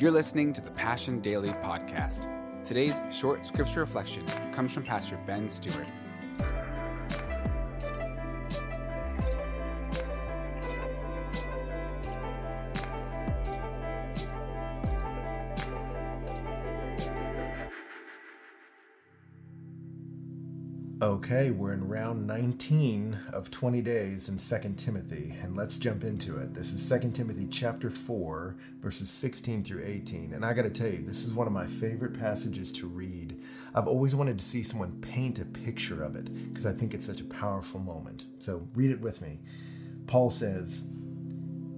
[0.00, 2.24] You're listening to the Passion Daily podcast.
[2.64, 5.86] Today's short scripture reflection comes from Pastor Ben Stuart.
[21.02, 26.36] Okay, we're in round 19 of 20 days in 2 Timothy, and let's jump into
[26.36, 26.52] it.
[26.52, 30.34] This is 2 Timothy chapter 4, verses 16 through 18.
[30.34, 33.40] And I got to tell you, this is one of my favorite passages to read.
[33.74, 37.06] I've always wanted to see someone paint a picture of it because I think it's
[37.06, 38.26] such a powerful moment.
[38.38, 39.40] So read it with me.
[40.06, 40.84] Paul says,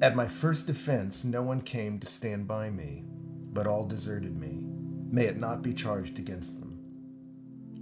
[0.00, 3.02] At my first defense, no one came to stand by me,
[3.52, 4.60] but all deserted me.
[5.10, 6.76] May it not be charged against them.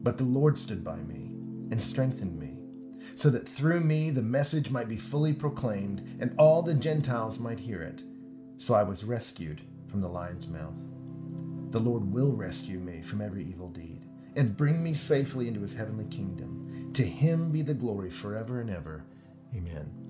[0.02, 1.26] But the Lord stood by me
[1.70, 2.58] and strengthened me,
[3.14, 7.58] so that through me the message might be fully proclaimed and all the Gentiles might
[7.58, 8.02] hear it.
[8.58, 10.74] So I was rescued from the lion's mouth.
[11.70, 15.72] The Lord will rescue me from every evil deed and bring me safely into his
[15.72, 16.90] heavenly kingdom.
[16.94, 19.04] To him be the glory forever and ever.
[19.54, 20.05] Amen.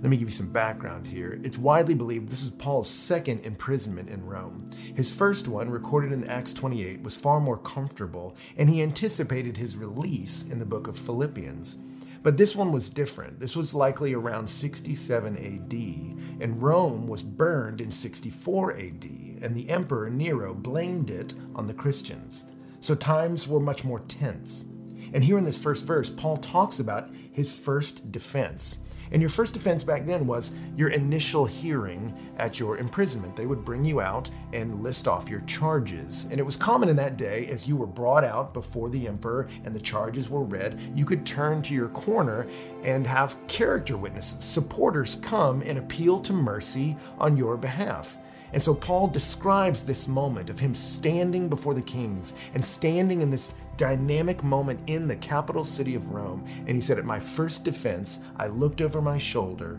[0.00, 1.40] Let me give you some background here.
[1.42, 4.64] It's widely believed this is Paul's second imprisonment in Rome.
[4.94, 9.76] His first one, recorded in Acts 28, was far more comfortable, and he anticipated his
[9.76, 11.78] release in the book of Philippians.
[12.22, 13.40] But this one was different.
[13.40, 19.04] This was likely around 67 AD, and Rome was burned in 64 AD,
[19.42, 22.44] and the emperor Nero blamed it on the Christians.
[22.80, 24.64] So times were much more tense.
[25.12, 28.78] And here in this first verse, Paul talks about his first defense.
[29.12, 33.36] And your first defense back then was your initial hearing at your imprisonment.
[33.36, 36.26] They would bring you out and list off your charges.
[36.30, 39.48] And it was common in that day, as you were brought out before the emperor
[39.64, 42.46] and the charges were read, you could turn to your corner
[42.84, 48.16] and have character witnesses, supporters come and appeal to mercy on your behalf.
[48.52, 53.30] And so Paul describes this moment of him standing before the kings and standing in
[53.30, 56.44] this dynamic moment in the capital city of Rome.
[56.66, 59.78] And he said, At my first defense, I looked over my shoulder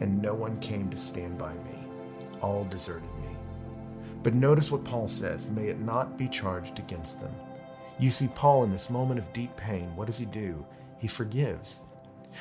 [0.00, 1.86] and no one came to stand by me.
[2.40, 3.36] All deserted me.
[4.22, 7.34] But notice what Paul says may it not be charged against them.
[7.98, 10.64] You see, Paul, in this moment of deep pain, what does he do?
[10.98, 11.80] He forgives.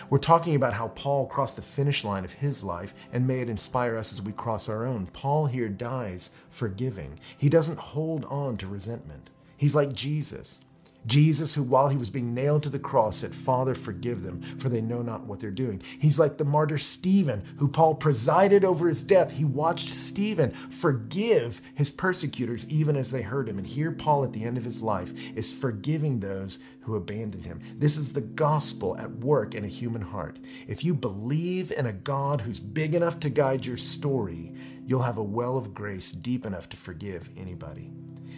[0.09, 3.49] We're talking about how Paul crossed the finish line of his life, and may it
[3.49, 5.07] inspire us as we cross our own.
[5.07, 7.19] Paul here dies forgiving.
[7.37, 9.29] He doesn't hold on to resentment.
[9.57, 10.61] He's like Jesus.
[11.05, 14.69] Jesus, who while he was being nailed to the cross said, Father, forgive them, for
[14.69, 15.81] they know not what they're doing.
[15.99, 19.31] He's like the martyr Stephen, who Paul presided over his death.
[19.31, 23.57] He watched Stephen forgive his persecutors even as they hurt him.
[23.57, 27.61] And here, Paul, at the end of his life, is forgiving those who abandoned him.
[27.77, 30.39] This is the gospel at work in a human heart.
[30.67, 34.53] If you believe in a God who's big enough to guide your story,
[34.85, 37.91] you'll have a well of grace deep enough to forgive anybody.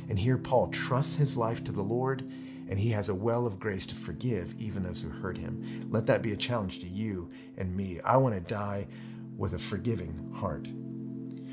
[0.09, 2.29] And here, Paul trusts his life to the Lord
[2.69, 5.87] and he has a well of grace to forgive even those who hurt him.
[5.91, 7.99] Let that be a challenge to you and me.
[8.01, 8.87] I want to die
[9.37, 10.67] with a forgiving heart.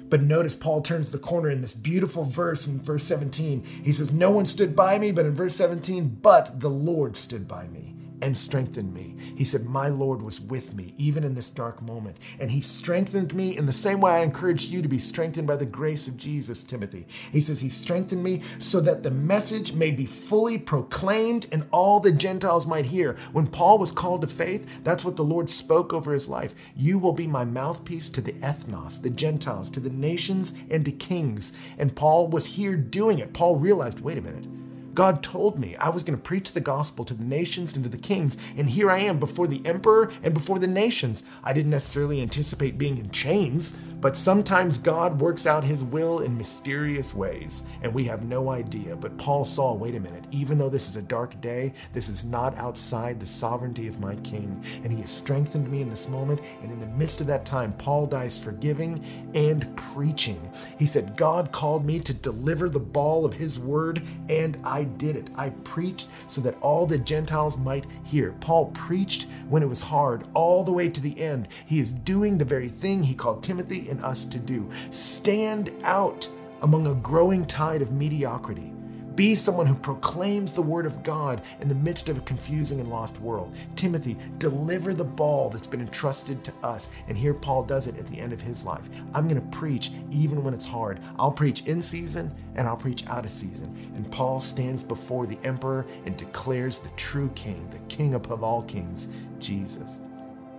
[0.08, 3.62] But notice Paul turns the corner in this beautiful verse in verse 17.
[3.84, 7.46] He says, No one stood by me, but in verse 17, but the Lord stood
[7.46, 9.14] by me and strengthened me.
[9.36, 12.18] He said, My Lord was with me, even in this dark moment.
[12.38, 15.56] And he strengthened me in the same way I encourage you to be strengthened by
[15.56, 17.06] the grace of Jesus, Timothy.
[17.32, 22.00] He says, He strengthened me so that the message may be fully proclaimed and all
[22.00, 23.16] the Gentiles might hear.
[23.32, 26.54] When Paul was called to faith, that's what the Lord spoke over his life.
[26.76, 30.92] You will be my mouthpiece to the ethnos, the Gentiles, to the nations, and to
[30.92, 31.52] kings.
[31.78, 33.32] And Paul was here doing it.
[33.32, 34.59] Paul realized, wait a minute.
[34.94, 37.90] God told me I was going to preach the gospel to the nations and to
[37.90, 41.24] the kings, and here I am before the emperor and before the nations.
[41.44, 46.36] I didn't necessarily anticipate being in chains, but sometimes God works out his will in
[46.36, 48.96] mysterious ways, and we have no idea.
[48.96, 52.24] But Paul saw wait a minute, even though this is a dark day, this is
[52.24, 56.40] not outside the sovereignty of my king, and he has strengthened me in this moment.
[56.62, 59.04] And in the midst of that time, Paul dies forgiving
[59.34, 60.50] and preaching.
[60.78, 64.84] He said, God called me to deliver the ball of his word, and I I
[64.84, 65.28] did it.
[65.36, 68.32] I preached so that all the Gentiles might hear.
[68.40, 71.48] Paul preached when it was hard, all the way to the end.
[71.66, 76.26] He is doing the very thing he called Timothy and us to do stand out
[76.62, 78.72] among a growing tide of mediocrity.
[79.20, 82.88] Be someone who proclaims the word of God in the midst of a confusing and
[82.88, 83.54] lost world.
[83.76, 86.88] Timothy, deliver the ball that's been entrusted to us.
[87.06, 88.88] And here Paul does it at the end of his life.
[89.12, 91.00] I'm going to preach even when it's hard.
[91.18, 93.92] I'll preach in season and I'll preach out of season.
[93.94, 98.62] And Paul stands before the emperor and declares the true king, the king above all
[98.62, 99.08] kings,
[99.38, 100.00] Jesus.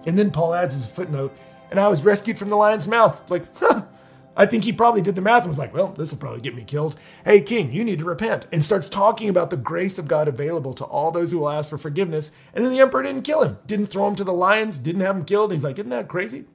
[0.06, 1.36] And then Paul adds as a footnote,
[1.72, 3.32] and I was rescued from the lion's mouth.
[3.32, 3.81] Like, huh,
[4.36, 6.56] I think he probably did the math and was like, well, this will probably get
[6.56, 6.96] me killed.
[7.26, 8.48] Hey, king, you need to repent.
[8.52, 11.70] And starts talking about the grace of God available to all those who will ask
[11.70, 12.32] for forgiveness.
[12.54, 15.18] And then the emperor didn't kill him, didn't throw him to the lions, didn't have
[15.18, 15.52] him killed.
[15.52, 16.46] And he's like, isn't that crazy?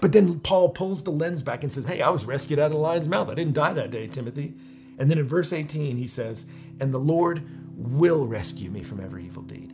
[0.00, 2.72] But then Paul pulls the lens back and says, hey, I was rescued out of
[2.72, 3.28] the lion's mouth.
[3.28, 4.54] I didn't die that day, Timothy.
[4.98, 6.46] And then in verse 18, he says,
[6.80, 7.42] and the Lord
[7.76, 9.72] will rescue me from every evil deed.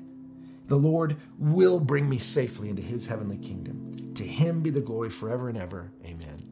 [0.66, 4.14] The Lord will bring me safely into his heavenly kingdom.
[4.14, 5.90] To him be the glory forever and ever.
[6.04, 6.43] Amen.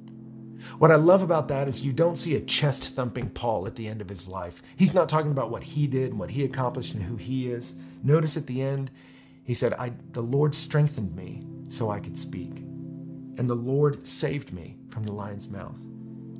[0.78, 3.88] What I love about that is you don't see a chest thumping Paul at the
[3.88, 4.62] end of his life.
[4.76, 7.76] He's not talking about what he did and what he accomplished and who he is.
[8.02, 8.90] Notice at the end,
[9.44, 12.58] he said, I, The Lord strengthened me so I could speak.
[13.38, 15.80] And the Lord saved me from the lion's mouth.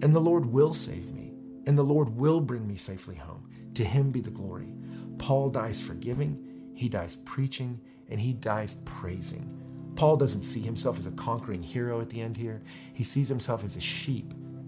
[0.02, 1.32] And the Lord will save me.
[1.66, 3.48] And the Lord will bring me safely home.
[3.74, 4.74] To him be the glory.
[5.18, 7.80] Paul dies forgiving, he dies preaching,
[8.10, 9.48] and he dies praising.
[9.94, 12.62] Paul doesn't see himself as a conquering hero at the end here.
[12.92, 14.21] He sees himself as a sheep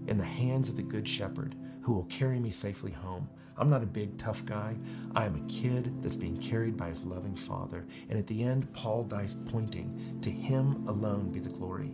[0.07, 3.29] in the hands of the good shepherd who will carry me safely home.
[3.57, 4.75] I'm not a big, tough guy.
[5.15, 7.85] I am a kid that's being carried by his loving father.
[8.09, 11.93] And at the end, Paul dies pointing to him alone be the glory.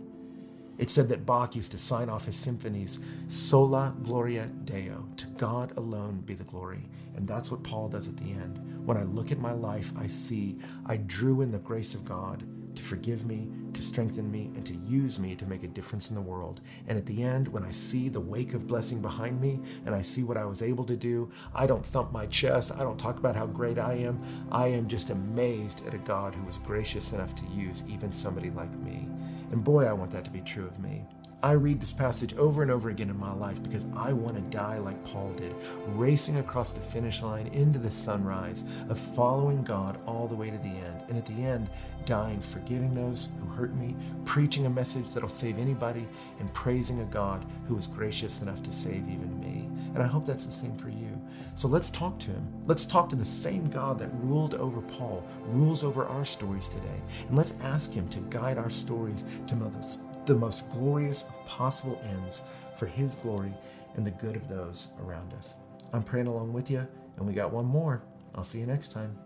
[0.78, 2.98] It said that Bach used to sign off his symphonies,
[3.28, 6.82] Sola Gloria Deo, to God alone be the glory.
[7.14, 8.60] And that's what Paul does at the end.
[8.86, 12.44] When I look at my life, I see I drew in the grace of God
[12.74, 16.16] to forgive me, to strengthen me, and to use me to make a difference in
[16.16, 16.60] the world.
[16.88, 20.02] And at the end, when I see the wake of blessing behind me and I
[20.02, 22.72] see what I was able to do, I don't thump my chest.
[22.72, 24.20] I don't talk about how great I am.
[24.50, 28.50] I am just amazed at a God who was gracious enough to use even somebody
[28.50, 29.08] like me.
[29.50, 31.04] And boy, I want that to be true of me.
[31.44, 34.42] I read this passage over and over again in my life because I want to
[34.42, 35.52] die like Paul did,
[35.88, 40.58] racing across the finish line into the sunrise of following God all the way to
[40.58, 41.02] the end.
[41.08, 41.68] And at the end,
[42.04, 46.06] dying, forgiving those who hurt me, preaching a message that'll save anybody,
[46.38, 49.68] and praising a God who was gracious enough to save even me.
[49.94, 51.20] And I hope that's the same for you.
[51.56, 52.46] So let's talk to him.
[52.66, 57.02] Let's talk to the same God that ruled over Paul, rules over our stories today.
[57.26, 62.00] And let's ask him to guide our stories to mothers the most glorious of possible
[62.04, 62.42] ends
[62.76, 63.52] for His glory
[63.96, 65.56] and the good of those around us.
[65.92, 66.86] I'm praying along with you,
[67.16, 68.02] and we got one more.
[68.34, 69.18] I'll see you next time.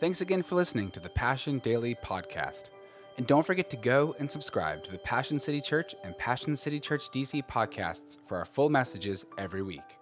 [0.00, 2.70] Thanks again for listening to the Passion Daily Podcast.
[3.18, 6.78] And don't forget to go and subscribe to the Passion City Church and Passion City
[6.78, 9.97] Church DC podcasts for our full messages every week.